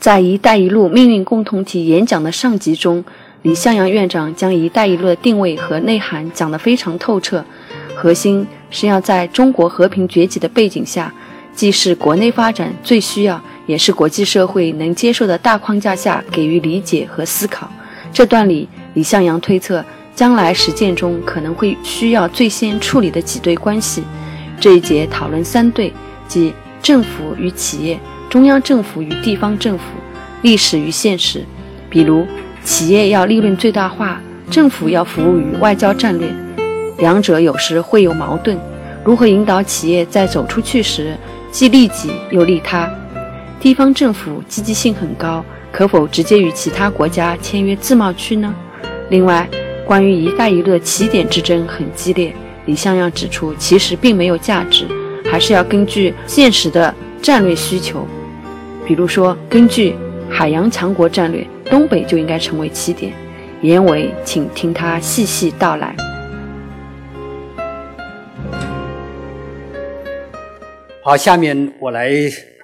[0.00, 3.04] 在“一带一路”命运共同体演讲的上集中，
[3.42, 7.44] 李向阳院长将“一带一路”的定位和内涵讲得非常透彻，
[7.94, 11.12] 核心是要在中国和平崛起的背景下，
[11.54, 17.70] 既是国内发展最需要，也是国际社会能接受的大框架下给予理解和思考。
[18.10, 19.84] 这段里，李向阳推测，
[20.16, 24.02] 将来实践中可能会需要最先处理的几对关系。
[24.58, 25.92] 这一节讨论三对，
[26.26, 28.00] 即政府与企业。
[28.30, 29.82] 中央政府与地方政府，
[30.42, 31.44] 历史与现实，
[31.90, 32.24] 比如
[32.62, 36.32] 企业要利润最大化，政府要服务于外交战略，
[36.98, 38.56] 两者有时会有矛盾。
[39.04, 41.16] 如何引导企业在走出去时
[41.50, 42.88] 既利己又利他？
[43.58, 48.54] 地方政府积极性很高，可否直接与其他国家签约自贸区呢？
[49.08, 49.48] 另外，
[49.84, 52.32] 关于“一带一路”的起点之争很激烈，
[52.66, 54.86] 李向阳指出，其实并没有价值，
[55.28, 58.06] 还是要根据现实的战略需求。
[58.90, 59.94] 比如说，根据
[60.28, 63.12] 海洋强国战略，东北就应该成为起点。
[63.62, 65.94] 严伟，请听他细细道来。
[71.04, 72.10] 好，下面我来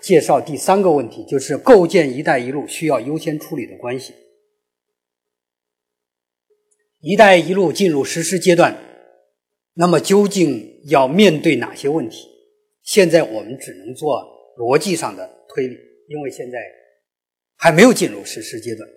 [0.03, 4.13] 介绍第三个问题，就是构建“一带一路”需要优先处理的关系。
[7.03, 8.77] “一带一路”进入实施阶段，
[9.75, 12.27] 那么究竟要面对哪些问题？
[12.83, 14.25] 现在我们只能做
[14.59, 15.86] 逻辑上的推理。
[16.09, 16.59] 因为现在
[17.57, 18.89] 还没有进入实施阶段，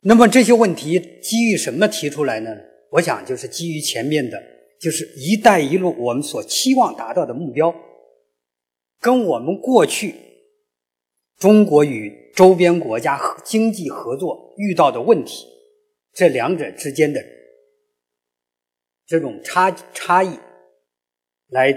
[0.00, 2.50] 那么这些问题基于什么提出来呢？
[2.90, 4.42] 我想就是基于前面的，
[4.80, 7.74] 就是“一带一路”我们所期望达到的目标，
[9.00, 10.14] 跟我们过去
[11.38, 15.46] 中国与周边国家经济合作遇到的问题，
[16.12, 17.24] 这两者之间的
[19.06, 20.38] 这种差差异，
[21.48, 21.72] 来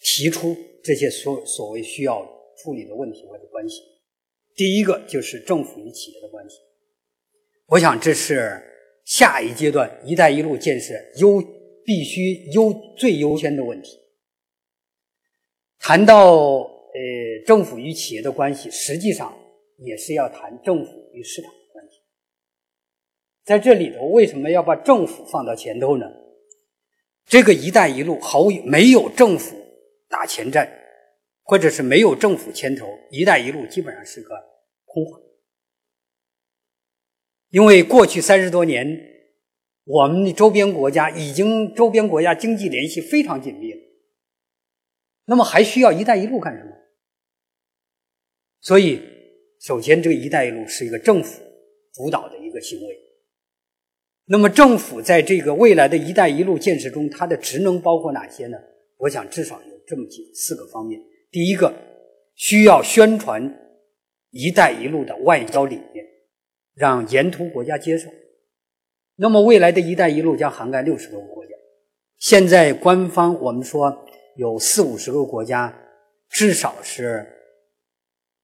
[0.00, 2.37] 提出这些所所谓需要。
[2.62, 3.80] 处理的问题或者关系，
[4.56, 6.56] 第一个就是政府与企业的关系。
[7.66, 8.60] 我想这是
[9.04, 11.42] 下一阶段“一带一路”建设优
[11.84, 13.98] 必须优最优先的问题。
[15.78, 17.00] 谈到呃
[17.46, 19.36] 政府与企业的关系，实际上
[19.76, 21.98] 也是要谈政府与市场的关系。
[23.44, 26.06] 在这里头，为什么要把政府放到前头呢？
[27.26, 29.56] 这个“一带一路”毫无没有政府
[30.08, 30.77] 打前站。
[31.48, 34.34] 或者是没有政府牵头，“一带一路”基本上是个
[34.84, 35.18] 空话。
[37.48, 39.00] 因为过去三十多年，
[39.84, 43.80] 我们的周边国家已经周边国家经济联系非常紧密了，
[45.24, 46.70] 那么还需要“一带一路”干什么？
[48.60, 49.00] 所以，
[49.58, 51.42] 首先这个“一带一路”是一个政府
[51.94, 52.94] 主导的一个行为。
[54.26, 58.58] 那么，政府在这个未来的一带一路建设中，它的职能包括哪些呢？
[58.98, 61.00] 我想至少有这么几四个方面。
[61.30, 61.74] 第一个
[62.34, 63.42] 需要宣传
[64.30, 66.04] “一带一路”的外交理念，
[66.74, 68.10] 让沿途国家接受。
[69.16, 71.50] 那么未来的一带一路将涵盖六十多个国家。
[72.18, 74.06] 现在官方我们说
[74.36, 75.76] 有四五十个国家，
[76.30, 77.26] 至少是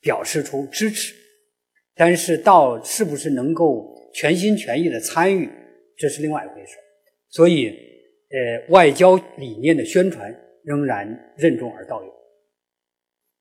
[0.01, 1.15] 表示出支持，
[1.95, 5.49] 但是到是不是能够全心全意的参与，
[5.97, 6.77] 这是另外一回事。
[7.31, 10.33] 所以，呃，外交理念的宣传
[10.65, 12.11] 仍然任重而道远。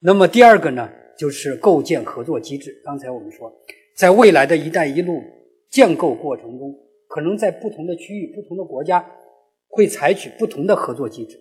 [0.05, 2.81] 那么第二个呢，就是构建合作机制。
[2.83, 3.49] 刚才我们说，
[3.95, 5.23] 在未来的一带一路
[5.69, 6.75] 建构过程中，
[7.07, 9.09] 可能在不同的区域、不同的国家
[9.69, 11.39] 会采取不同的合作机制。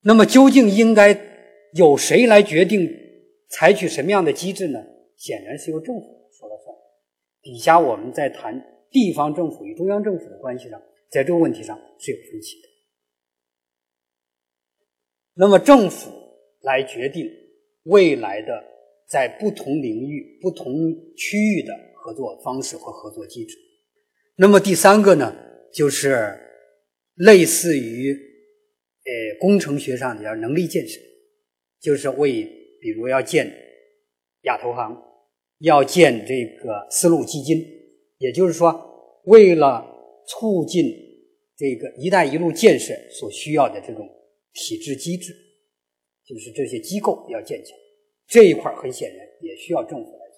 [0.00, 1.14] 那么究竟应该
[1.74, 2.88] 由谁来决定
[3.50, 4.82] 采取什么样的机制呢？
[5.18, 6.74] 显然是由政府说了算。
[7.42, 8.58] 底下我们在谈
[8.90, 12.68] 地方政府与中央政府的关系上，在这个问题上是有分歧的。
[15.34, 16.10] 那么政府。
[16.62, 17.30] 来决定
[17.84, 18.64] 未来的
[19.08, 20.74] 在不同领域、不同
[21.16, 23.56] 区域的合作方式和合作机制。
[24.36, 25.34] 那么第三个呢，
[25.72, 26.38] 就是
[27.14, 31.00] 类似于呃工程学上的叫能力建设，
[31.80, 32.42] 就是为
[32.80, 33.52] 比如要建
[34.42, 34.96] 亚投行，
[35.60, 37.64] 要建这个丝路基金，
[38.18, 39.84] 也就是说，为了
[40.28, 40.84] 促进
[41.56, 44.08] 这个“一带一路”建设所需要的这种
[44.52, 45.34] 体制机制。
[46.28, 47.78] 就是这些机构要建起来，
[48.26, 50.36] 这一块很显然也需要政府来做。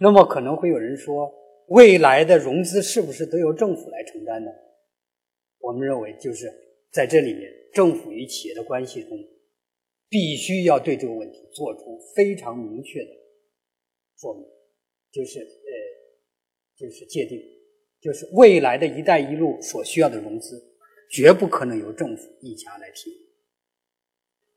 [0.00, 1.32] 那么可能会有人说，
[1.68, 4.50] 未来的融资是不是都由政府来承担呢？
[5.60, 6.52] 我们认为，就是
[6.90, 9.16] 在这里面，政府与企业的关系中，
[10.08, 13.10] 必须要对这个问题做出非常明确的
[14.18, 14.44] 说明，
[15.12, 15.46] 就是呃，
[16.76, 17.40] 就是界定，
[18.00, 20.60] 就是未来的一带一路所需要的融资，
[21.08, 23.27] 绝不可能由政府一家来提供。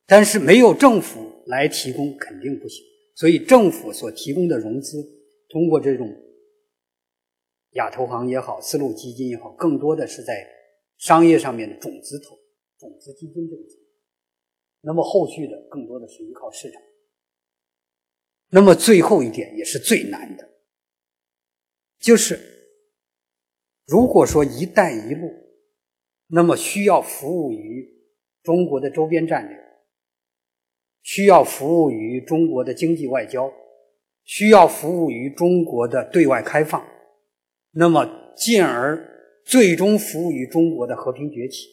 [0.05, 2.83] 但是没有政府来提供肯定不行。
[3.15, 4.97] 所以政府所提供的融资，
[5.49, 6.07] 通过这种
[7.71, 10.47] 亚投行也好、丝路基金也好，更多的是在
[10.97, 12.35] 商业上面的种子投、
[12.79, 13.63] 种子基金这个。
[14.81, 16.81] 那么后续的更多的是依靠市场。
[18.49, 20.49] 那么最后一点也是最难的，
[21.99, 22.39] 就是
[23.85, 25.29] 如果说“一带一路”，
[26.27, 27.87] 那么需要服务于
[28.41, 29.57] 中国的周边战略，
[31.01, 33.51] 需要服务于中国的经济外交，
[34.23, 36.85] 需要服务于中国的对外开放，
[37.71, 41.67] 那么进而最终服务于中国的和平崛起，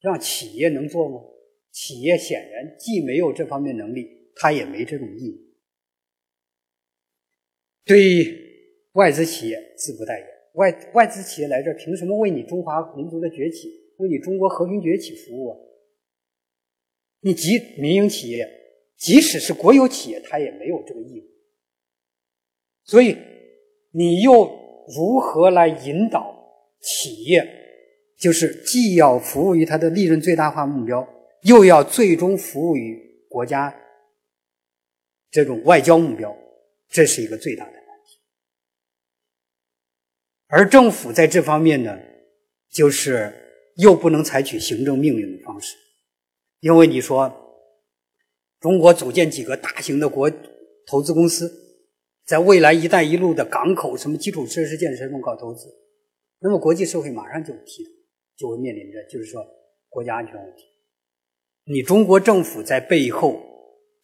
[0.00, 1.20] 让企业能做吗？
[1.70, 4.14] 企业显然既没有这方面能力。
[4.38, 5.34] 他也没这种义务。
[7.86, 7.96] 对
[8.92, 15.56] 外资企业自不待言，外外资企业来这儿凭什么为你中华民族的崛起、为你中国和平崛起服务啊？
[17.26, 18.48] 你即民营企业，
[18.96, 21.24] 即使是国有企业，它也没有这个义务。
[22.84, 23.16] 所以，
[23.90, 24.44] 你又
[24.96, 26.32] 如何来引导
[26.80, 27.44] 企业？
[28.16, 31.04] 就是既要服务于它的利润最大化目标，
[31.42, 32.96] 又要最终服务于
[33.28, 33.76] 国家。
[35.28, 36.32] 这种外交目标，
[36.88, 38.20] 这是一个最大的难题。
[40.46, 41.98] 而政府在这方面呢，
[42.70, 43.34] 就是
[43.78, 45.76] 又不能采取行政命令的方式，
[46.60, 47.32] 因为你说
[48.60, 50.30] 中国组建几个大型的国
[50.86, 51.52] 投资公司，
[52.24, 55.66] 在未来“一带一路”的港口什么基础设施建设中搞投资，
[56.40, 57.84] 那么国际社会马上就提，
[58.36, 59.44] 就会面临着就是说
[59.88, 60.64] 国家安全问题。
[61.64, 63.42] 你中国政府在背后。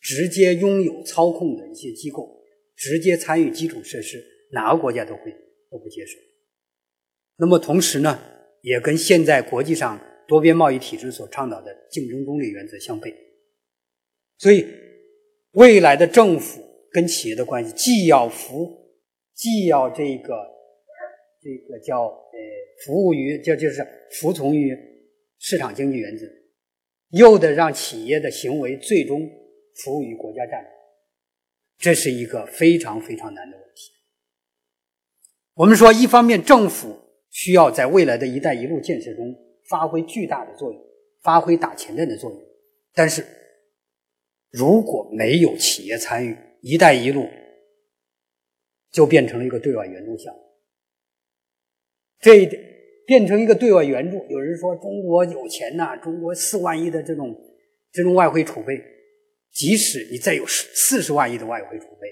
[0.05, 2.43] 直接拥有操控的一些机构，
[2.75, 4.21] 直接参与基础设施，
[4.51, 5.33] 哪个国家都会
[5.71, 6.19] 都不接受。
[7.37, 8.19] 那么同时呢，
[8.63, 10.01] 也跟现在国际上
[10.33, 13.15] 多边贸易体制所倡导的竞争中立原则相悖。
[14.39, 14.67] 所以，
[15.51, 18.75] 未来的政府跟企业的关系，既要服，
[19.35, 20.35] 既要这个
[21.39, 22.39] 这个叫呃
[22.87, 24.75] 服务于，就就是服从于
[25.39, 26.25] 市场经济原则，
[27.11, 29.31] 又得让企业的行为最终。
[29.83, 30.71] 服务于国家战略，
[31.79, 33.91] 这是一个非常非常难的问题。
[35.55, 36.95] 我们说，一方面政府
[37.31, 39.35] 需要在未来的一带一路建设中
[39.73, 40.79] 发挥巨大的作用，
[41.23, 42.39] 发挥打前阵的作用，
[42.93, 43.25] 但是
[44.51, 47.27] 如果没有企业参与，一带一路
[48.91, 50.41] 就变成了一个对外援助项目。
[52.21, 52.63] 这一点
[53.07, 57.35] 变成一个对外援助，有人说中国有钱呐，中国四万亿的这种
[57.91, 58.79] 这种外汇储备。
[59.51, 62.09] 即使你再有四十万亿的外汇储备，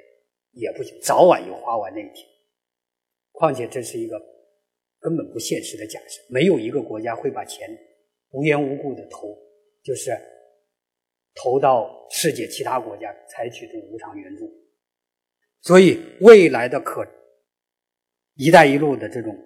[0.53, 2.27] 也不行，早晚有花完那一天。
[3.33, 4.21] 况且这是一个
[5.01, 7.69] 根本不现实的假设，没有一个国家会把钱
[8.33, 9.37] 无缘无故的投，
[9.83, 10.11] 就是
[11.35, 14.49] 投到世界其他国家采取这种无偿援助。
[15.63, 17.07] 所以，未来的可
[18.37, 19.37] “一带一路”的这种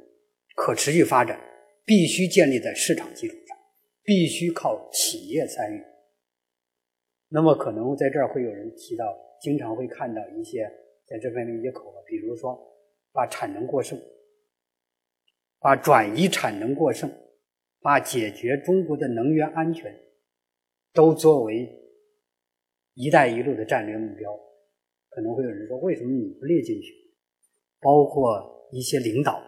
[0.56, 1.40] 可持续发展，
[1.84, 3.56] 必须建立在市场基础上，
[4.02, 5.82] 必须靠企业参与。
[7.28, 10.70] 那么可能在这儿会有人提到，经常会看到一些
[11.06, 12.56] 在这方面一些口号，比如说
[13.12, 14.00] 把产能过剩、
[15.64, 17.10] 把转移产能过剩、
[17.80, 19.98] 把解决中国的能源安全
[20.92, 21.66] 都作为
[22.92, 24.30] “一带一路”的战略目标。
[25.08, 26.92] 可能会有人说，为什么你不列进去？
[27.80, 29.42] 包括一些领导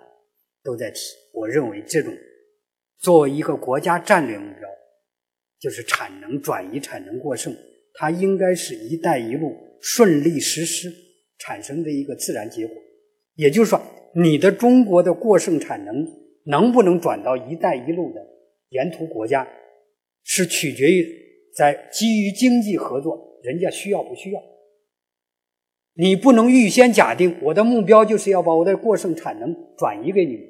[0.62, 1.00] 都在提。
[1.34, 2.10] 我认为这种
[2.96, 4.66] 作为一个国家战略目标，
[5.60, 7.54] 就是产能转移、产能过剩。
[7.92, 10.90] 它应该是一带一路顺利实施
[11.36, 12.74] 产生的一个自然结果，
[13.36, 13.80] 也就是说，
[14.14, 16.06] 你的中国的过剩产能
[16.44, 18.20] 能不能转到一带一路的
[18.70, 19.46] 沿途国家，
[20.24, 21.06] 是取决于
[21.54, 24.42] 在基于经济合作，人家需要不需要。
[25.94, 30.46] 你不能预先假定我的目标就是要把我的过剩产能转移给你们，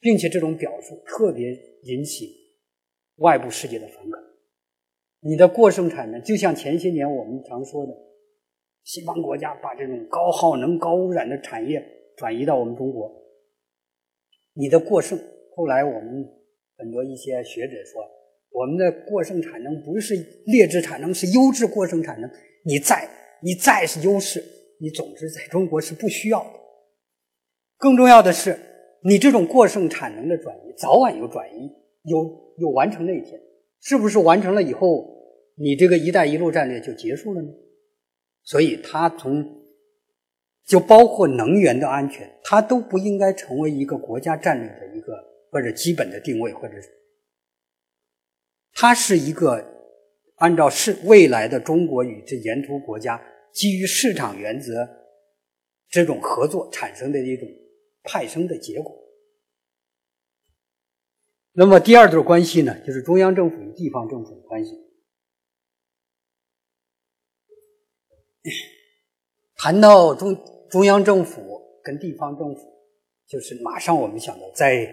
[0.00, 1.50] 并且这种表述特别
[1.82, 2.30] 引起
[3.16, 4.22] 外部世界的反感。
[5.20, 7.92] 你的过剩产能，就像前些年我们常说的，
[8.84, 11.82] 西方国家把这种高耗能、高污染的产业
[12.16, 13.10] 转移到我们中国。
[14.52, 15.18] 你的过剩，
[15.56, 16.24] 后来我们
[16.76, 18.02] 很多一些学者说，
[18.50, 20.14] 我们的过剩产能不是
[20.46, 22.30] 劣质产能，是优质过剩产能。
[22.64, 23.08] 你再
[23.42, 24.44] 你再是优势，
[24.78, 26.50] 你总之在中国是不需要的。
[27.78, 28.58] 更重要的是，
[29.02, 31.70] 你这种过剩产能的转移，早晚有转移，
[32.04, 33.40] 有有完成那一天，
[33.80, 35.12] 是不是完成了以后？
[35.56, 37.48] 你这个“一带一路”战略就结束了呢？
[38.44, 39.62] 所以，它从
[40.66, 45.12] 就包括能源的安全，它都不应该成为一个国家战略的一个
[45.50, 46.88] 或者基本的定位，或者是
[48.72, 49.64] 它是一个
[50.36, 53.22] 按照市未来的中国与这沿途国家
[53.52, 54.86] 基于市场原则
[55.88, 57.48] 这种合作产生的一种
[58.02, 58.94] 派生的结果。
[61.52, 64.83] 那么第二对关系呢，就是中央政府与地方政府的关系。
[69.64, 70.36] 谈到中
[70.68, 72.60] 中央政府跟地方政府，
[73.26, 74.86] 就是马上我们想到，在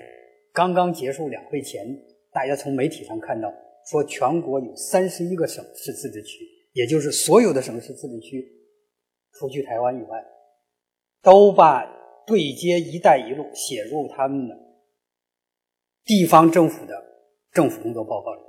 [0.53, 1.85] 刚刚结束两会前，
[2.31, 3.53] 大家从媒体上看到
[3.85, 8.49] 说，全国有三十一个省市自治区，也就是所有的省市自治区，
[9.33, 10.23] 除去台湾以外，
[11.21, 11.85] 都把
[12.25, 14.57] 对接“一带一路”写入他们的。
[16.05, 16.93] 地方政府的
[17.51, 18.41] 政府工作报告里，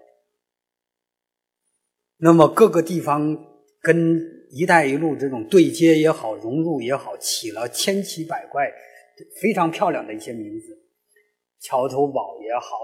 [2.19, 3.37] 那么各个地方
[3.81, 8.71] 跟“一带一路”这种对接也好、融入也好，起了千奇百怪、
[9.41, 10.79] 非常漂亮的一些名字，
[11.61, 12.77] 桥头堡也好，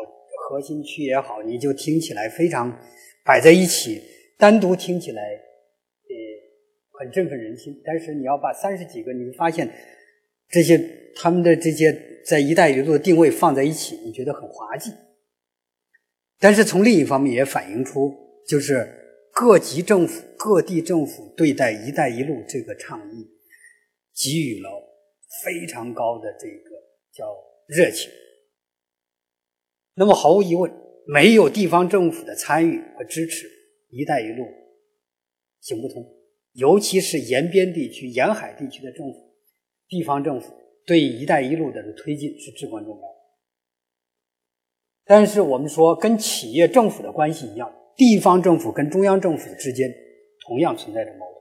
[0.48, 2.76] 核心区也好，你就听起来非常
[3.25, 4.02] 摆在一起，
[4.37, 6.14] 单独听起来呃
[6.98, 7.80] 很振奋人心。
[7.84, 9.70] 但是你要把三十几个，你发现
[10.48, 10.78] 这些
[11.14, 12.06] 他们的这些。
[12.26, 14.92] 在“一带一路”的定位放在一起，你觉得很滑稽。
[16.38, 18.14] 但是从另一方面也反映出，
[18.46, 18.87] 就是
[19.32, 23.28] 各级政府、各地政府对待“一带一路”这个倡议，
[24.14, 24.70] 给予了
[25.44, 26.70] 非常高的这个
[27.12, 27.25] 叫
[27.66, 28.11] 热情。
[29.94, 30.73] 那么毫无疑问，
[31.06, 33.49] 没有地方政府的参与和支持
[33.90, 34.44] ，“一带一路”
[35.61, 36.04] 行不通。
[36.52, 39.35] 尤其是沿边地区、沿海地区的政府、
[39.88, 40.54] 地方政府。
[40.87, 43.02] 对“一带一路”的推进是至关重要。
[45.04, 49.86] 但是我们说，跟企业政府的关系一样，地方政府跟中央政府之间
[50.46, 51.36] 同样存在着矛盾。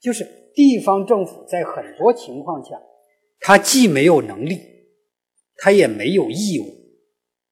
[0.00, 0.24] 就是
[0.54, 2.80] 地方政府在很多情况下，
[3.40, 4.58] 它既没有能力，
[5.56, 6.64] 它也没有义务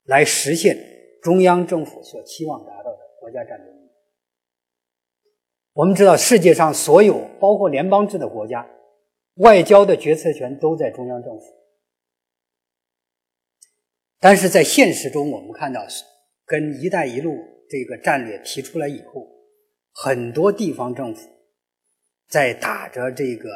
[0.04, 0.78] 来实现
[1.20, 3.94] 中央政府所期望达到的国家战略目标。
[5.74, 8.66] 我们知道，世界上所有包括联邦制的国家。
[9.36, 11.46] 外交的决策权都在中央政府，
[14.20, 15.80] 但是在现实中，我们看到，
[16.52, 17.34] 跟“一带一路”
[17.66, 19.26] 这个战略提出来以后，
[19.94, 21.26] 很多地方政府
[22.28, 23.48] 在打着这个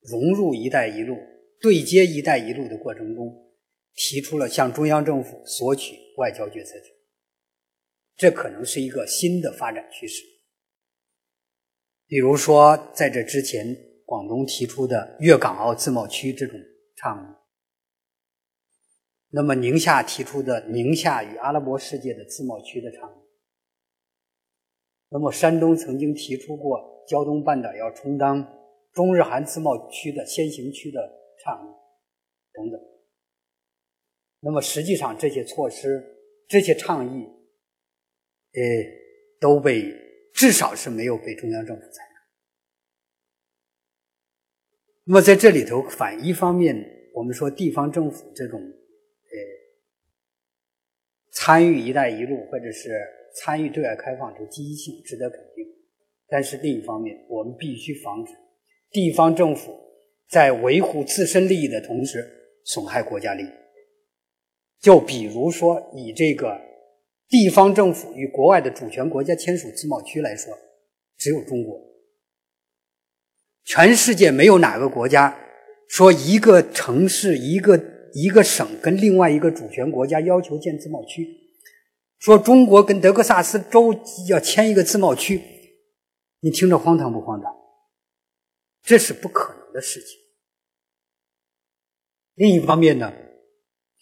[0.00, 1.16] 融入“一带一路”、
[1.62, 3.32] 对接“一带一路”的过程中，
[3.94, 6.88] 提出了向中央政府索取外交决策权，
[8.16, 10.24] 这可能是一个新的发展趋势。
[12.08, 13.92] 比如说，在这之前。
[14.04, 16.60] 广东提出的粤港澳自贸区这种
[16.96, 17.26] 倡议，
[19.34, 23.14] 那么宁夏提出的宁夏与阿拉伯世界的自贸区的倡议，
[25.08, 28.46] 那么山东曾经提出过胶东半岛要充当
[28.92, 31.00] 中日韩自贸区的先行区的
[31.42, 31.68] 倡议
[32.52, 32.78] 等等。
[34.40, 36.04] 那么实际上这些措施、
[36.46, 38.60] 这些倡议，呃，
[39.40, 39.90] 都被
[40.34, 42.10] 至少是没有被中央政府采纳。
[45.04, 46.76] 那么在这里头，反一方面，
[47.14, 48.60] 我们说地方政府这种
[51.44, 52.90] 参与“一带一路”或者是
[53.34, 55.66] 参与对外开放，这个积极性值得肯定。
[56.28, 58.32] 但是另一方面，我们必须防止
[58.92, 59.76] 地方政府
[60.28, 62.24] 在维护自身利益的同时
[62.64, 63.48] 损害国家利益。
[64.80, 66.60] 就比如说，以这个
[67.28, 70.56] 地方政府与国外的主权国家签署自贸区来说，
[71.18, 71.76] 只有中国。
[73.64, 75.36] 全世界没有哪个国家
[75.88, 77.76] 说一个城市、一个
[78.14, 81.26] 一个省跟另外一个主权国家要求建自贸区，
[82.18, 83.94] 说中国跟德克萨斯州
[84.28, 85.40] 要签一个自贸区，
[86.40, 87.54] 你听着荒唐不荒唐？
[88.82, 90.18] 这是不可能的事情。
[92.34, 93.12] 另一方面呢，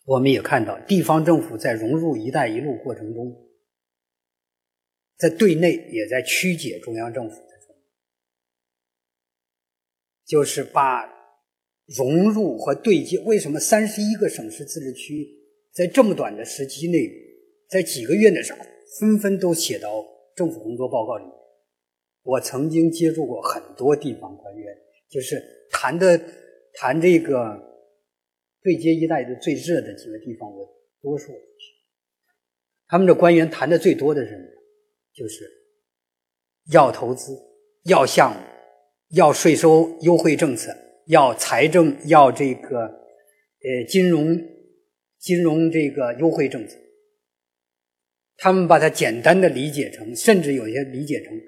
[0.05, 3.37] 我们也看到地方政府在融入“一带一路”过程中，
[5.17, 7.37] 在对内也在曲解中央政府。
[10.27, 11.20] 就是把
[11.97, 15.27] 融入和对接，为什么三十一个省市自治区
[15.73, 17.11] 在这么短的时期内，
[17.69, 18.59] 在几个月的时候，
[18.99, 20.05] 纷纷都写到
[20.37, 21.33] 政府工作报告里面？
[22.23, 24.77] 我曾经接触过很多地方官员，
[25.09, 26.21] 就是谈的
[26.75, 27.59] 谈这个
[28.63, 30.69] 对接“一带”的最热的几个地方，我
[31.01, 31.33] 多数。
[32.87, 34.45] 他们的官员谈的最多的是什么？
[35.15, 35.51] 就是
[36.73, 37.37] 要投资，
[37.85, 38.41] 要项目。
[39.15, 40.73] 要税收优惠政策，
[41.07, 44.37] 要财政，要这个呃金融
[45.19, 46.77] 金融这个优惠政策。
[48.37, 51.39] 他们把它简单的理解成，甚至有些理解成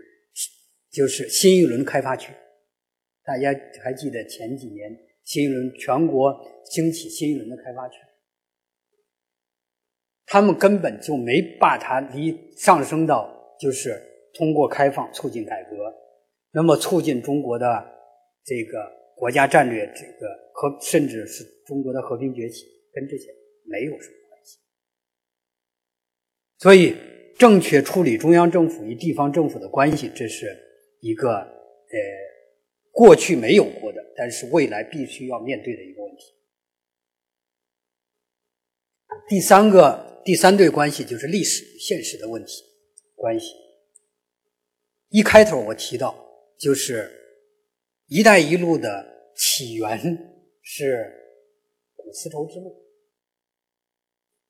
[0.91, 2.33] 就是新一轮开发区。
[3.25, 3.51] 大家
[3.83, 4.91] 还记得前几年
[5.25, 6.35] 新一轮全国
[6.71, 7.97] 兴起新一轮的开发区？
[10.27, 14.01] 他们根本就没把它离上升到就是
[14.35, 15.77] 通过开放促进改革，
[16.53, 17.67] 那么促进中国的
[18.45, 24.59] 这个国家战略，这个和甚至是中国的和平崛起，跟这些没有什么关系。
[26.59, 26.97] 所以，
[27.39, 30.57] 正确处理中央政府与地方政府的关系，这是
[31.01, 31.99] 一个呃
[32.91, 36.25] 过去没有过的，但是未来必须要面对的一个问题。
[39.29, 40.11] 第三个。
[40.25, 42.63] 第三对关系就是历史与现实的问题
[43.17, 43.57] 关系。
[45.09, 46.15] 一开头我提到，
[46.57, 47.11] 就是
[48.13, 49.99] “一带一路”的起源
[50.61, 51.11] 是
[51.97, 52.71] 古丝绸之路。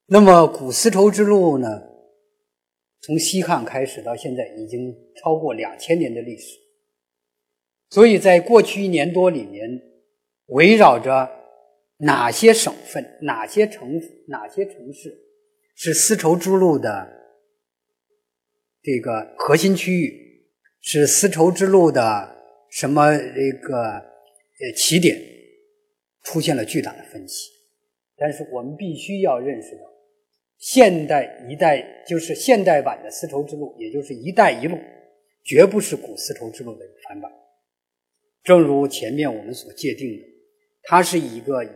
[0.06, 1.68] 那么，古丝绸之路呢，
[3.00, 6.58] 从西汉开始到现在，已经超过两千年的历史。
[7.90, 9.80] 所以在过去一年多里面，
[10.46, 11.30] 围绕着
[11.98, 13.92] 哪些省份、哪些城、
[14.26, 15.16] 哪些城市。
[15.76, 17.08] 是丝绸之路的
[18.82, 20.48] 这个核心区域，
[20.80, 22.31] 是丝绸之路的
[22.72, 25.20] 什么这个呃起点，
[26.24, 27.50] 出现了巨大的分歧。
[28.16, 29.82] 但是我们必须要认识到，
[30.58, 34.78] 现代一带就是现代版的丝绸之路，也就是“一带一路”，
[35.44, 37.30] 绝不是古丝绸之路的翻版。
[38.42, 40.24] 正如前面我们所界定的，
[40.84, 41.68] 它是一个以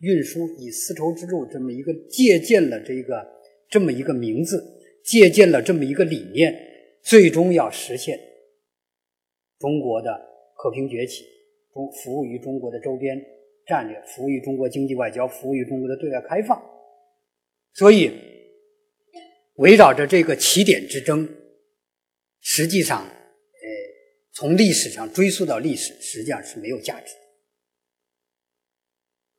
[0.00, 3.36] 运输以丝绸之路这么一个借鉴了这个。
[3.70, 6.58] 这么一个名字，借鉴了这么一个理念，
[7.02, 8.18] 最终要实现
[9.58, 10.08] 中国的
[10.58, 11.22] 和平崛起，
[11.72, 13.16] 中服务于中国的周边
[13.64, 16.60] 战略，服务于中国经济外交，服务于中国的对外开放。
[17.74, 18.10] 所以，
[19.54, 21.28] 围绕着这个起点之争，
[22.40, 23.68] 实际上，呃，
[24.32, 27.14] 从历史上追溯到历史，实际上是没有价值。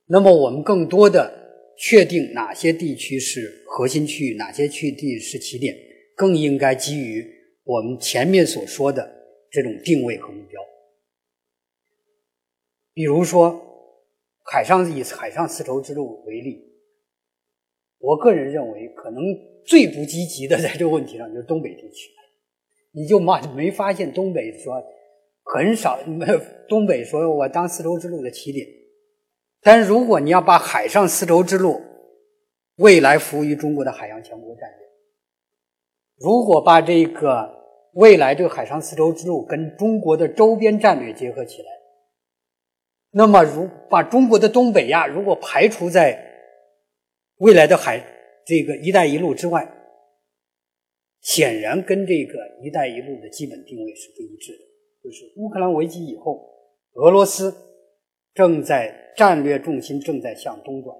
[0.06, 1.38] 那么，我们更多的。
[1.82, 5.74] 确定哪些地区是核心区域，哪些区地是起点，
[6.14, 7.26] 更应该基于
[7.64, 9.10] 我们前面所说的
[9.50, 10.60] 这种定位和目标。
[13.00, 13.58] 比如说，
[14.44, 16.62] 海上以海上丝绸之路为例，
[17.98, 19.22] 我个人认为，可能
[19.64, 22.10] 最不积极的在这个问题上就是东北地区。
[22.92, 24.74] 你就没没发现东北说
[25.44, 28.66] 很少，没有东北说我当丝绸之路的起点。
[29.62, 31.80] 但是如果你要把海上丝绸之路
[32.76, 34.86] 未来服务于中国的海洋强国战略，
[36.18, 37.50] 如果把这个
[37.94, 41.79] 未来这个海上丝绸之路跟中国的周边战略结合起来，
[43.10, 46.18] 那么如把中国的东北亚如果排除在
[47.36, 47.98] 未来的海
[48.46, 49.68] 这个“一带一路”之外，
[51.20, 54.58] 显然跟这个“一带一路”的基本定位是不一致的。
[55.02, 56.40] 就是乌克兰危机以后，
[56.94, 57.54] 俄罗斯
[58.34, 58.98] 正在。
[59.16, 60.96] 战略重心正在向东转，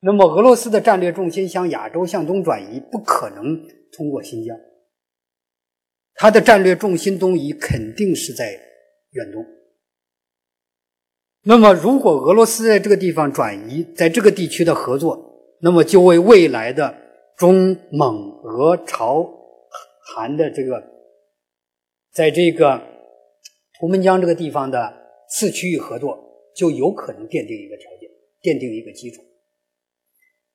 [0.00, 4.56] 那么俄罗斯的战略重心向亚洲向东转移，不可能通过新疆，
[6.14, 8.52] 它的战略重心东移肯定是在
[9.10, 9.44] 远东。
[11.46, 16.94] 那么，如果俄罗斯在这个地方转移，在这个地区的合作，那么就为未来的
[17.36, 19.30] 中蒙俄朝
[20.06, 20.82] 韩的这个，
[22.12, 22.80] 在这个
[23.78, 24.92] 图们江这个地方的
[25.28, 26.22] 次区域合作。
[26.56, 28.08] 就有可能奠定一个条件，
[28.40, 29.20] 奠定一个基础。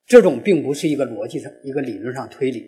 [0.06, 2.64] 这种并不是一个逻辑上、一个理论上推理。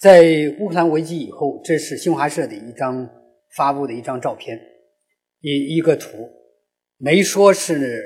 [0.00, 3.08] 在乌克兰危机以后，这是新华社的一张
[3.54, 4.60] 发布的一张照片，
[5.40, 6.28] 一一个图，
[7.02, 8.04] 没说是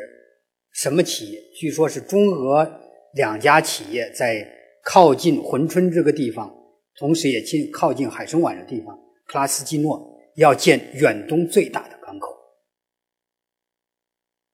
[0.73, 2.81] 什么企业，据说是中俄
[3.15, 4.49] 两家企业在
[4.85, 6.49] 靠近珲春这个地方，
[6.97, 10.01] 同时也近靠近海参崴的地方，克拉斯基诺
[10.37, 12.29] 要建远东最大的港口。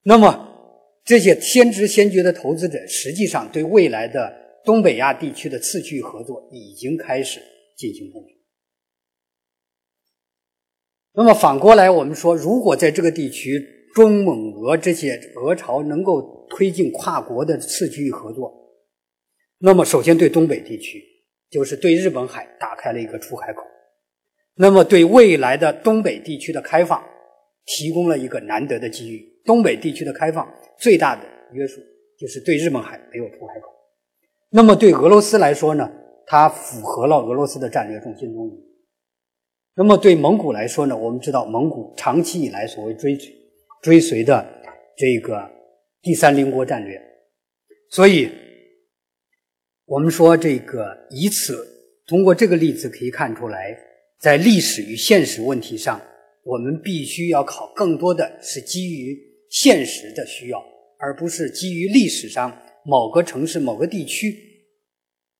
[0.05, 7.43] 那么，这些先知先觉的投资者，实际上对未来的东北亚地区的次区域合作已经开始
[7.77, 8.41] 进行布局。
[11.13, 18.53] 那么反过来，我们说，如果在这个地区，中蒙俄这些俄朝能够推进跨国的次区域合作，
[19.59, 21.03] 那么首先对东北地区，
[21.51, 23.63] 就是对日本海打开了一个出海口，
[24.55, 27.03] 那么对未来的东北地区的开放，
[27.67, 29.27] 提供了一个难得的机遇。
[29.45, 30.47] 东北地区的开放
[30.79, 31.23] 最大的
[31.53, 31.81] 约束
[32.19, 33.69] 就是对日本海没有出海口。
[34.51, 35.91] 那么对俄罗斯来说呢，
[36.27, 38.53] 它符合了俄罗斯的战略重心东移。
[39.75, 43.35] 那么对蒙古来说呢，我们知道蒙古长期以来所谓追随
[43.83, 44.63] 追随的
[44.97, 45.51] 这个
[46.03, 47.01] 第三邻国战略，
[47.91, 48.31] 所以
[49.87, 51.67] 我们说这个以此
[52.07, 53.77] 通过这个例子可以看出来，
[54.19, 56.01] 在历史与现实问题上，
[56.45, 59.31] 我们必须要考更多的是基于。
[59.53, 60.65] 现实的需要，
[60.97, 64.33] 而不是基于历史上某个城市、某个地区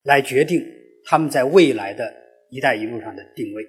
[0.03, 0.61] 来决定
[1.05, 2.13] 他们在未来的
[2.51, 3.65] 一带一路上的定位。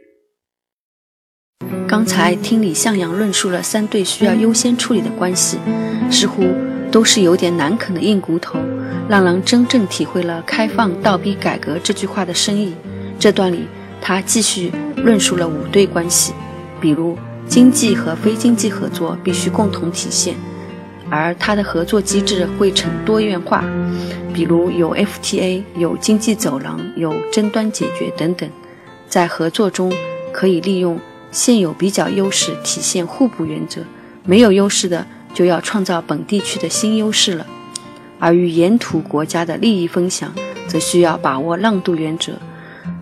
[1.91, 5.57] 刚才听李向阳论述了三对需要优先处理的关系，
[6.09, 6.45] 似乎
[6.89, 8.57] 都是有点难啃的硬骨头，
[9.09, 12.73] 让人真正体会了“开放倒逼改革”这句话的深意。
[13.19, 13.67] 这段里，
[13.99, 16.31] 他继续论述了五对关系，
[16.79, 20.33] 比如经济和非经济合作必须共同体现，
[21.09, 23.65] 而他的合作机制会呈多元化，
[24.33, 28.49] 比如有 FTA、有经济走廊、有争端解决等等，
[29.09, 29.91] 在合作中
[30.31, 30.97] 可以利用。
[31.31, 33.81] 现有比较优势，体现互补原则；
[34.25, 37.47] 没有优势的，就要创造本地区的新优势了。
[38.19, 40.33] 而与沿途国家的利益分享，
[40.67, 42.33] 则需要把握让渡原则，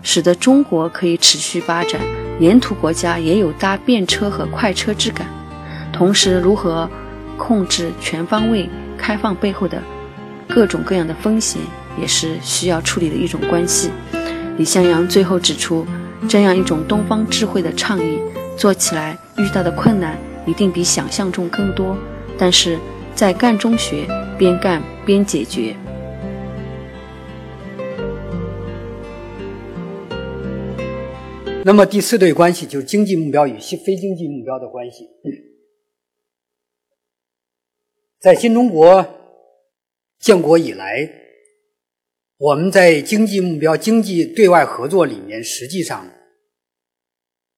[0.03, 1.99] 使得中国可以持续发展，
[2.39, 5.27] 沿途国家也有搭便车和快车之感。
[5.91, 6.87] 同时，如何
[7.35, 9.81] 控制全方位开放背后的
[10.47, 11.59] 各种各样的风险，
[11.99, 13.89] 也是需要处理的一种关系。
[14.57, 15.83] 李向阳最后指出。
[16.27, 18.19] 这样一种东方智慧的倡议，
[18.57, 21.97] 做起来遇到的困难一定比想象中更多，
[22.37, 22.77] 但是
[23.15, 24.05] 在干中学，
[24.37, 25.75] 边干边解决。
[31.63, 35.07] 那么第四对关系就是经济目标与非经济目标的关系。
[38.19, 39.05] 在新中国
[40.19, 41.18] 建国以来。
[42.39, 46.09] 我们在经济目标、经济对外合作里面，实际上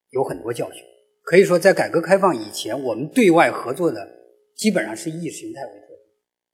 [0.09, 0.81] 有很多教训。
[1.21, 4.09] 可以说，在改革开放以前，我们对外合作的
[4.55, 5.87] 基本上是意识形态为特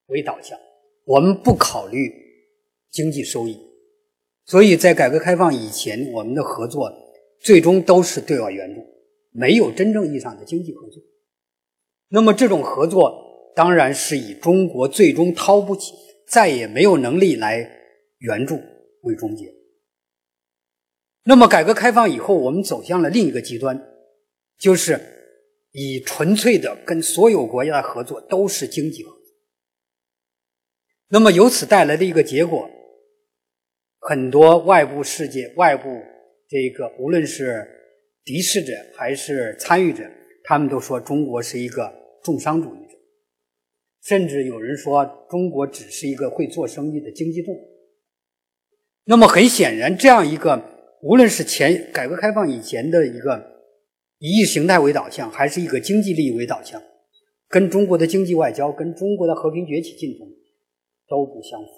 [0.08, 0.60] 为导向，
[1.06, 2.12] 我们不考虑
[2.92, 3.58] 经济收益。
[4.44, 6.92] 所以在改革开放以前，我们的合作
[7.40, 8.82] 最终都是对外援助，
[9.32, 11.02] 没有真正意义上的经济合作。
[12.10, 15.94] 那么，这种合作当然是以中国最终掏不起、
[16.28, 17.76] 再也没有能力来。
[18.20, 18.60] 援助
[19.04, 19.54] 为中介。
[21.24, 23.78] 那么，改革开放以后，我们走向了另一个极端，
[24.58, 24.98] 就是
[25.72, 29.20] 以纯粹的跟所有国家的合作都是经济合作。
[31.10, 32.70] 那么，由此带来的一个结果，
[34.00, 35.90] 很多外部世界、外部
[36.48, 37.68] 这个无论是
[38.24, 40.10] 敌视者还是参与者，
[40.46, 42.98] 他们都说中国是一个重商主义者，
[44.04, 47.77] 甚至有人说中国只是一个会做生意的经济动物。
[49.10, 50.62] 那么很显然，这样一个
[51.02, 53.42] 无论是前改革开放以前的一个
[54.18, 56.82] 以意识形态为导向，还是一个经济利益为导向，
[57.48, 60.28] 跟中国的经济外交、跟中国的和平崛起进程
[61.08, 61.70] 都不相符。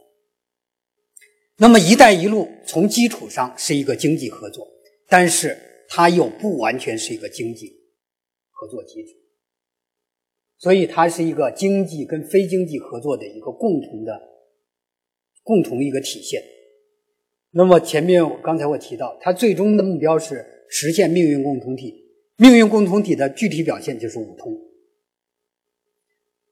[1.58, 4.68] 那么“一带一路”从基础上是一个经济合作，
[5.08, 5.56] 但是
[5.88, 7.68] 它又不完全是一个经济
[8.50, 9.14] 合作机制，
[10.58, 14.20] 所以它是一个经济跟非经济合作的一个共同的、
[15.44, 16.42] 共同一个体现。
[17.52, 22.06] 那么前面刚才我提到，它最终的目标是实现命运共同体。
[22.38, 24.56] 命运共同体的具体表现就是五通。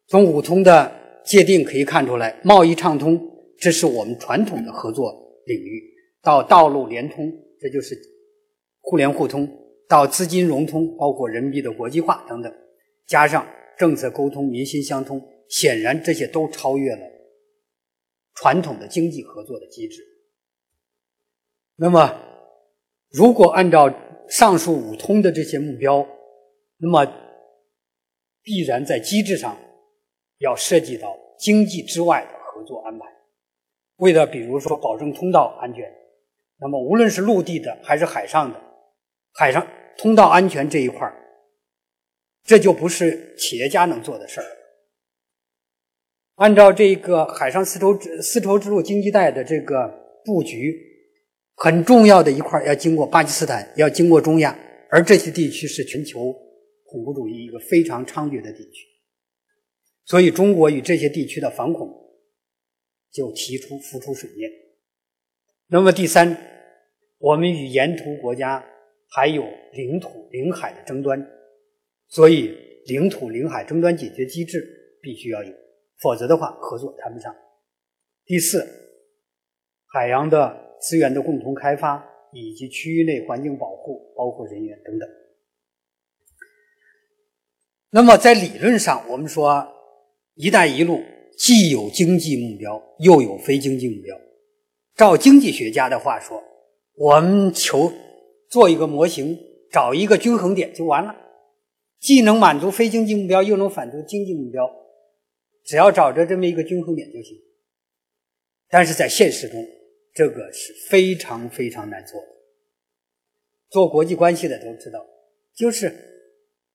[0.07, 0.91] 从五通的
[1.23, 3.19] 界定可以看出来，贸易畅通，
[3.57, 5.13] 这是我们传统的合作
[5.45, 5.79] 领域；
[6.21, 7.95] 到道路联通，这就是
[8.81, 9.45] 互联互通；
[9.87, 12.51] 到资金融通，包括人民币的国际化等等；
[13.07, 17.01] 加上政策沟通、民心相通，显然这些都超越了
[18.35, 20.01] 传统的经济合作的机制。
[21.79, 22.11] 那么，
[23.11, 23.87] 如果按照
[24.27, 26.03] 上述五通的这些目标，
[26.77, 27.05] 那么
[28.41, 29.55] 必然在机制上
[30.39, 33.05] 要涉及到经济之外的合作安排。
[33.97, 35.87] 为了比如说保证通道安全，
[36.59, 38.59] 那么无论是陆地的还是海上的，
[39.35, 39.65] 海上
[39.99, 41.13] 通道安全这一块儿，
[42.43, 44.47] 这就不是企业家能做的事儿。
[46.37, 49.87] 按照这个海上丝绸之丝绸之路经济带的这个
[50.25, 50.86] 布局。
[51.59, 54.55] 很重要的一块要经过巴基斯坦，要经过中亚，
[54.91, 56.31] 而这些地区是全球
[56.85, 58.85] 恐怖主义一个非常猖獗的地区，
[60.05, 61.89] 所以中国与这些地区的反恐
[63.11, 64.51] 就提出浮出水面。
[65.65, 66.37] 那么第三，
[67.17, 68.63] 我们与沿途国家
[69.09, 69.43] 还有
[69.73, 71.19] 领土、领海的争端，
[72.07, 74.63] 所以领土、领海争端解决机制
[75.01, 75.51] 必须要有，
[76.03, 77.35] 否则的话合作谈不上。
[78.25, 78.63] 第四，
[79.87, 80.66] 海洋的。
[80.81, 85.07] 资源的共同开发，以及区域内环境保护，包括人员等等。
[87.89, 89.67] 那么，在理论上，我们说
[90.35, 91.01] “一带一路”
[91.37, 94.19] 既有经济目标，又有非经济目标。
[94.95, 96.43] 照经济学家的话说，
[96.95, 97.91] 我们求
[98.49, 99.37] 做一个模型，
[99.71, 101.15] 找一个均衡点就完了，
[101.99, 104.69] 既能满足非经济目标，又能满足经济目标，
[105.63, 107.37] 只要找着这么一个均衡点就行。
[108.69, 109.65] 但是在现实中，
[110.17, 112.27] 这个是非常非常难做的。
[113.69, 115.05] 做国际关系的都知道，
[115.53, 115.93] 就是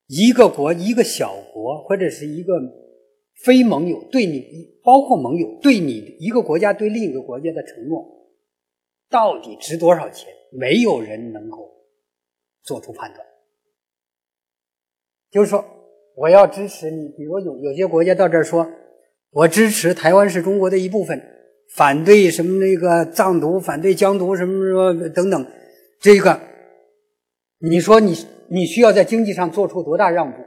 [0.06, 2.52] 一个国、一个小国或者是一个
[3.42, 8.30] 非盟友对你，包括盟友对你一个国家对另一个国家的承诺，
[9.10, 10.32] 到底值多少钱？
[10.52, 11.68] 没有人能够
[12.62, 13.26] 做出判断。
[15.32, 15.64] 就是说，
[16.14, 18.70] 我要支持你，比如有有些国家到这儿说，
[19.30, 21.18] 我支持台湾是中国的一部分，
[21.74, 25.46] 反对什么那个藏独，反对疆独，什么什么等等，
[26.00, 26.40] 这个，
[27.58, 28.14] 你说你
[28.48, 30.38] 你需要在经济上做出多大让步？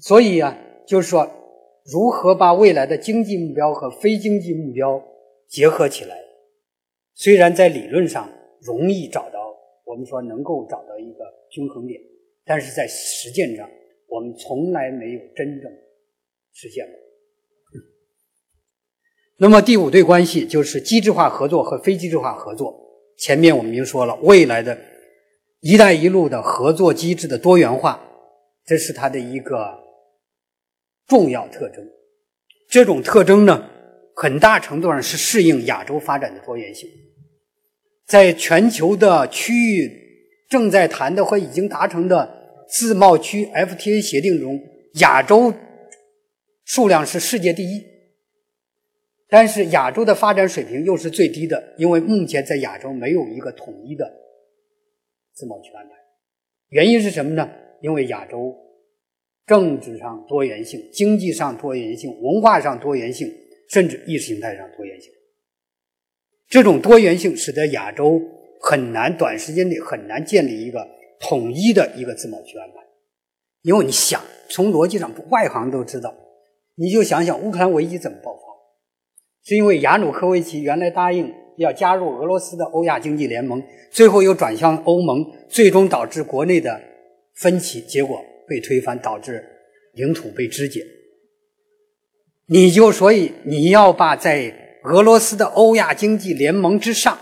[0.00, 1.28] 所以啊，就是说，
[1.92, 5.02] 如何把未来的经济目标和非经济目标
[5.48, 6.16] 结合起来？
[7.14, 9.40] 虽然在理论上容易找到，
[9.84, 11.24] 我们说能够找到一个。
[11.50, 11.98] 均衡点，
[12.44, 13.66] 但是在实践上，
[14.06, 15.72] 我们从来没有真正
[16.52, 17.07] 实现过。
[19.38, 22.74] 那么第五对关系就是机制化合作和非机制化合作。
[23.16, 24.76] 前面我们已经说了，未来的
[25.60, 28.00] “一带一路”的合作机制的多元化，
[28.64, 29.78] 这是它的一个
[31.06, 31.84] 重要特征。
[32.68, 33.68] 这种特征呢，
[34.14, 36.88] 很大程度上是适应亚洲发展的多元性，
[38.06, 40.06] 在全球的区域。
[40.50, 42.26] 正在谈的或已经达成的
[42.70, 44.58] 自贸区 FTA 协定中，
[44.94, 45.52] 亚洲
[46.64, 47.84] 数量是世界第一，
[49.28, 54.10] 但是亚洲的发展水平又是最低的，因为目前在亚洲没有一个统一的
[55.34, 55.94] 自贸区安排。
[56.70, 57.48] 原因是什么呢？
[57.82, 58.54] 因为亚洲
[59.46, 63.32] 政治上多元性、经济上多元性、文化上多元性，
[63.70, 65.12] 甚至意识形态上多元性，
[66.48, 68.20] 这种多元性使得亚洲。
[68.60, 70.84] 很难短时间内很难建立一个
[71.20, 72.74] 统一的一个自贸区安排，
[73.62, 76.12] 因为你想从逻辑上，外行都知道，
[76.74, 78.47] 你就想想乌克兰危机怎么爆发，
[79.48, 86.78] 是因为亚努科维奇原来答应要加入俄罗斯的欧亚经济联盟，最后又转向欧盟，最终导致国内的
[87.36, 89.42] 分歧，结果被推翻，导致
[89.94, 90.84] 领土被肢解。
[92.48, 94.52] 你就所以你要把在
[94.84, 97.18] 俄罗斯的欧亚经济联盟之上。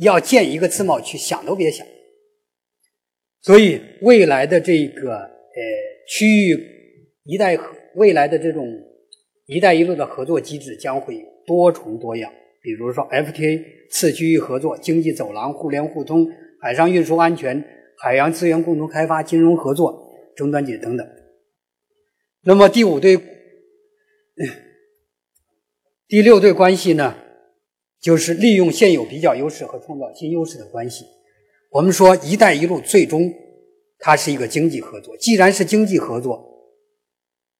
[0.00, 1.86] 要建一个自贸区，想都别想。
[3.40, 5.62] 所以，未来的这个呃
[6.06, 6.58] 区域
[7.24, 7.58] “一带”
[7.96, 8.66] 未来的这种
[9.48, 11.16] “一带一路”的合作机制将会
[11.50, 12.32] 多重多样。
[12.62, 16.28] 比如说，FTA 次区域合作、经济走廊、互联互通、
[16.60, 17.64] 海上运输安全、
[17.98, 21.04] 海洋资源共同开发、金融合作、终端解等等。
[22.44, 23.18] 那么第五对、
[26.06, 27.16] 第六对关系呢？
[28.00, 31.04] 就是利用现有比较优势和创造新优势的关系。
[31.70, 33.30] 我们说“一带一路”最终
[33.98, 35.16] 它是一个经济合作。
[35.16, 36.42] 既然是经济合作，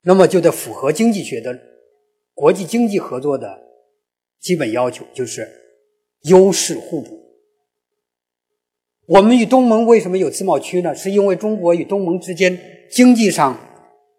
[0.02, 1.58] 那么就得符合经济学的
[2.32, 3.69] 国际经济合作的
[4.40, 5.48] 基本要求，就是
[6.22, 7.20] 优势互补。
[9.06, 10.94] 我们与东盟为什么有自贸区呢？
[10.94, 12.58] 是因为中国与东盟之间
[12.90, 13.58] 经济上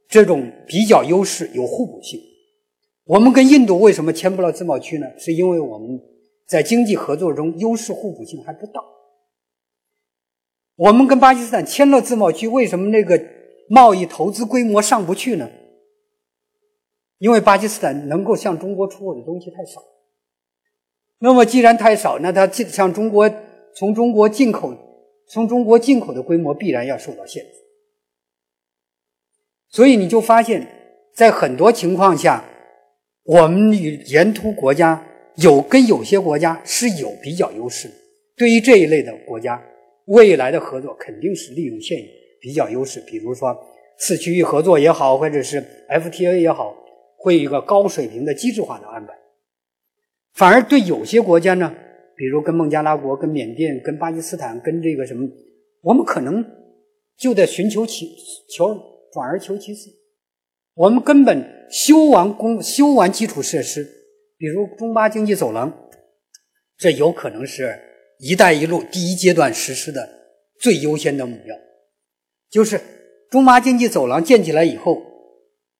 [0.07, 2.19] 这种比较优势有互补性。
[3.05, 5.07] 我们跟印度为什么签不了自贸区呢？
[5.17, 5.99] 是因为我们。
[6.47, 8.83] 在经济合作中，优势互补性还不到。
[10.75, 13.17] 我们跟巴基斯坦签了自贸区，为什么那个
[13.69, 15.49] 贸易投资规模上不去呢？
[17.19, 19.81] 因为巴基斯坦能够向中国出口的东西太少。
[21.21, 23.31] 那么既然太少，那它进向中国
[23.75, 24.75] 从中国进口
[25.29, 27.49] 从中国进口的规模必然要受到限制。
[29.69, 30.67] 所以你就发现，
[31.15, 32.43] 在很多情况下，
[33.23, 35.07] 我们与沿途国家。
[35.35, 37.89] 有跟有些国家是有比较优势，
[38.35, 39.59] 对于这一类的国家，
[40.07, 42.05] 未来的合作肯定是利用现有
[42.41, 43.57] 比较优势，比如说
[43.97, 46.75] 次区域合作也好，或者是 FTA 也好，
[47.17, 49.13] 会有一个高水平的机制化的安排。
[50.33, 51.73] 反而对有些国家呢，
[52.15, 55.27] 比如跟孟加拉国、跟缅甸、跟巴基斯坦、跟这个什么，
[55.81, 56.45] 我们可能
[57.17, 58.07] 就得寻求其
[58.55, 58.73] 求
[59.11, 59.89] 转而求其次，
[60.73, 63.87] 我们根本修完工、修完基础设施。
[64.37, 65.89] 比如中巴经济走廊，
[66.77, 67.77] 这有可能是
[68.19, 70.09] 一带一路第一阶段实施的
[70.59, 71.55] 最优先的目标。
[72.49, 72.81] 就是
[73.29, 74.99] 中巴经济走廊建起来以后，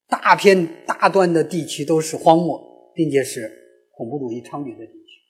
[0.07, 3.51] 大片大段的地区都是荒漠，并且是
[4.01, 5.21] 恐怖主义猖獗的地区。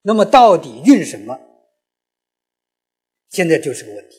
[0.00, 1.38] 那么到底运什么？
[3.28, 4.16] 现在就是个问题。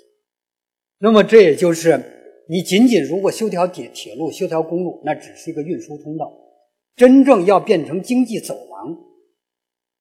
[0.99, 6.31] 那么这也就是你仅仅如果修条铁铁路、修条公路，那只是一个运输通道。
[6.95, 8.95] 真正要变成经济走廊，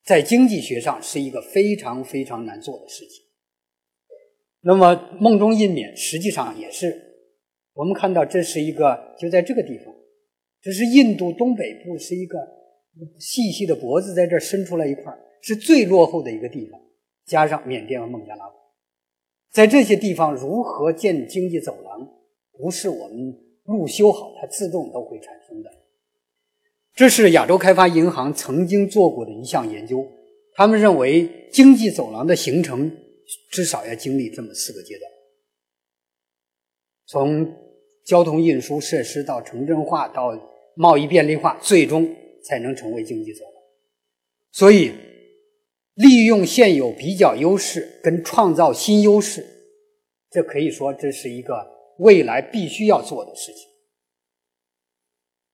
[0.05, 3.25] 在经济学上是一个非常非常难做的事情。
[4.61, 6.95] 那么梦中印缅实际上也是，
[7.73, 9.95] 我们看到这是一个就在这个地方，
[10.61, 12.37] 这是印度东北部是一个
[13.19, 16.81] 细细的脖子在这伸出来一块是最落后的一个地方。
[17.27, 18.55] 加上缅甸和孟加拉国，
[19.53, 22.09] 在这些地方如何建经济走廊，
[22.53, 25.71] 不是我们路修好，它自动都会产生的。
[26.95, 30.07] 这是亚洲开发银行曾经做过的一项研究，
[30.55, 32.91] 他们认为经济走廊的形成
[33.53, 35.13] 至少要经历这么四个阶段：
[37.07, 37.55] 从
[38.07, 40.31] 交通运输设施到城镇化到
[40.75, 42.09] 贸易便利化，最终
[42.49, 43.55] 才能成为经济走廊。
[44.51, 44.93] 所以。
[45.99, 49.45] 利用现有比较优势跟创造新优势，
[50.31, 51.67] 这可以说这是一个
[51.99, 53.67] 未来必须要做的事情。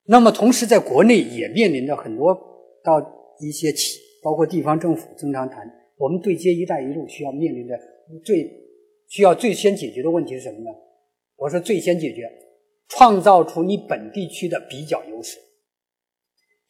[0.04, 2.35] 那么，同时在国内也面临着很多
[2.85, 3.00] 到
[3.40, 7.74] 一些企，包括地方政府经常谈，我们对接“一带一路”需要面临的
[8.22, 8.46] 最
[9.09, 10.70] 需要最先解决的问题是什么呢？
[11.37, 12.30] 我说最先解决，
[12.88, 15.38] 创造出你本地区的比较优势，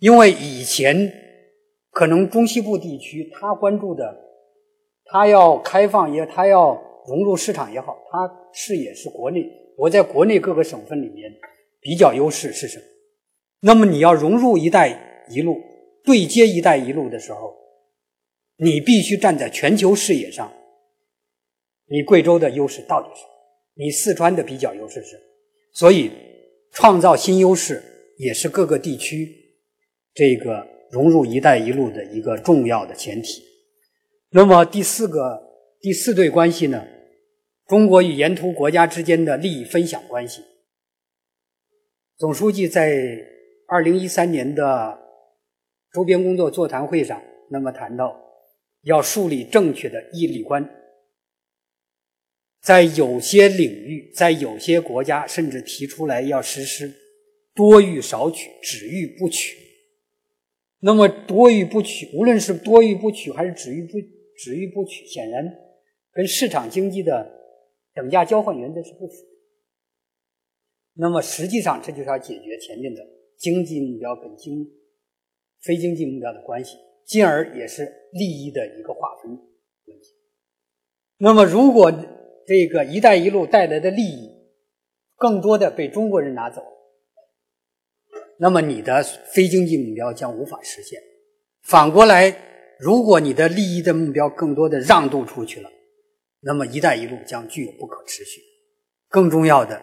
[0.04, 1.20] 因为以前。
[1.96, 4.02] 可能中西部地区，他关注的，
[5.04, 9.48] 他要开放也，他要融入市场也好，他视野是国内。
[9.78, 11.32] 我在国内各个省份里面
[11.80, 12.84] 比较优势是什么？
[13.60, 15.56] 那么你要融入“一带一路”，
[16.02, 17.54] 对接“一带一路”的时候，
[18.56, 20.52] 你必须站在全球视野上。
[21.86, 23.22] 你贵州的优势到底是？
[23.76, 25.16] 你四川的比较优势是？
[25.72, 26.10] 所以，
[26.72, 27.80] 创造新优势
[28.18, 29.43] 也是各个地区
[30.14, 30.72] 这个。
[30.90, 33.42] 融入“一带一路”的一个重要的前提。
[34.30, 35.42] 那么第四个
[35.80, 36.86] 第四对关系呢？
[37.66, 40.42] 中国与沿途国家之间的利益分享关系。
[42.16, 43.18] 总书记在
[43.66, 44.96] 二零一三年的
[45.92, 48.16] 周边工作座谈会上，那么谈到
[48.82, 50.64] 要树立正确的义利观，
[52.62, 56.94] 在有些领域，在有些国家，甚至提出来要实施
[57.52, 59.63] 多欲少取，只欲不取。
[60.86, 63.92] 那么多欲不取，无论是多欲不取还是只于不
[64.36, 65.42] 只于不取，显然
[66.12, 67.26] 跟市场经济的
[67.94, 69.14] 等价交换原则是不符。
[70.92, 73.00] 那么实际上，这就是要解决前面的
[73.38, 74.62] 经济目标跟经
[75.62, 80.08] 非经济目标的关系，进而也是利益的一个划分问题。
[81.16, 81.90] 那么，如果
[82.46, 84.28] 这个“一带一路”带来的利益
[85.16, 86.62] 更多的被中国人拿走，
[88.38, 91.00] 那么你的非经济目标将无法实现。
[91.62, 92.36] 反过来，
[92.78, 95.70] 如果你的利益的目标更多的让渡出去了，
[96.40, 98.40] 那么“一带一路”将具有不可持续。
[99.08, 99.80] 更重要的，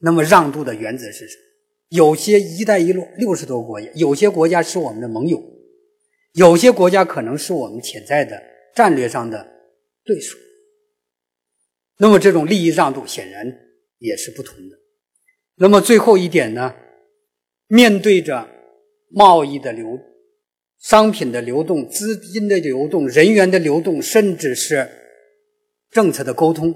[0.00, 1.42] 那么让渡的原则是什么？
[1.88, 5.42] 有些“一带一路”六十多国家，有些国家是我们的盟友，
[6.34, 8.40] 有些国家可能是我们潜在的
[8.74, 9.46] 战略上的
[10.04, 10.36] 对手。
[11.98, 13.46] 那么这种利益让渡显然
[13.98, 14.76] 也是不同的。
[15.56, 16.74] 那么最后一点呢？
[17.68, 18.48] 面对着
[19.10, 19.98] 贸易的流、
[20.78, 24.88] 商品的流动、资金的流动、人员的流动，甚至是
[25.90, 26.72] 政策的沟通，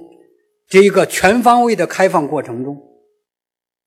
[0.66, 2.76] 这一个全方位的开放过程中，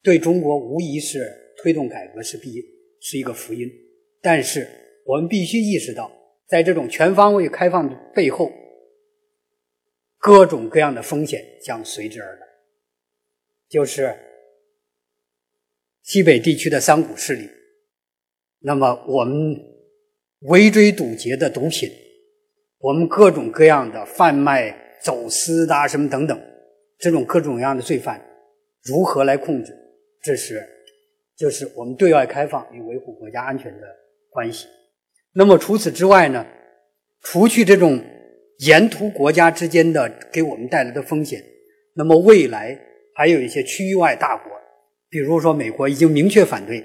[0.02, 1.20] 对中国无疑是
[1.62, 2.62] 推动改革是必
[3.02, 3.70] 是一个福音。
[4.22, 4.66] 但是
[5.06, 6.10] 我们必须意识到，
[6.48, 8.50] 在这种全方位开放的背后，
[10.20, 12.48] 各种各样的风险将随之而来，
[13.68, 14.16] 就是。
[16.04, 17.50] 西北地区的三股势力，
[18.60, 19.56] 那么我们
[20.42, 21.90] 围追堵截的毒品，
[22.80, 26.40] 我们各种各样的贩卖、走私的什么等等，
[27.00, 28.22] 这种各种各样的罪犯
[28.84, 29.74] 如何来控制？
[30.22, 30.62] 这是
[31.38, 33.88] 就是我们对外开放与维护国家安全的
[34.30, 34.68] 关系。
[35.34, 36.46] 那么除此之外呢？
[37.22, 38.04] 除去这种
[38.60, 41.42] 沿途国家之间的给我们带来的风险，
[41.96, 42.78] 那么未来
[43.16, 44.52] 还有一些区域外大国。
[45.14, 46.84] 比如说，美国已经明确反对，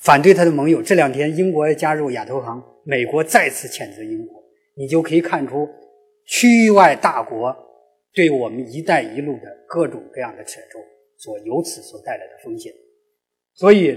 [0.00, 0.82] 反对他的盟友。
[0.82, 4.42] 这两天，英国加入亚投行，美国再次谴责英国。
[4.76, 5.68] 你就可以看出，
[6.26, 7.56] 区域外大国
[8.12, 10.80] 对我们“一带一路”的各种各样的褶皱
[11.16, 12.72] 所由此所带来的风险。
[13.54, 13.96] 所以，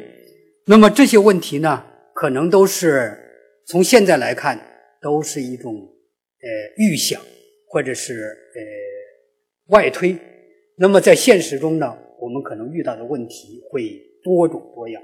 [0.68, 3.18] 那么这些问题呢，可能都是
[3.66, 4.60] 从现在来看，
[5.02, 7.20] 都是一种呃预想，
[7.70, 8.62] 或者是呃
[9.70, 10.16] 外推。
[10.78, 11.98] 那么在现实中呢？
[12.22, 15.02] 我们可能遇到的问题会多种多样，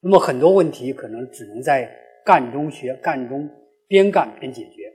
[0.00, 1.88] 那么很多问题可能只能在
[2.24, 3.48] 干中学，干中
[3.86, 4.92] 边干边解决。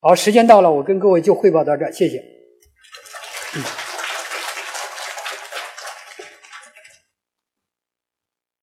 [0.00, 2.18] 好，时间到了，我跟各位就汇报到这儿，谢谢。
[3.56, 3.81] 嗯。